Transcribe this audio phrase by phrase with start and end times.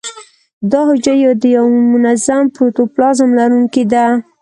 [0.71, 4.05] دا حجره د یو منظم پروتوپلازم لرونکې ده.